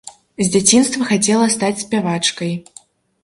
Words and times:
З 0.45 0.45
дзяцінства 0.53 1.09
хацела 1.09 1.49
стаць 1.55 1.79
спявачкай. 1.83 2.51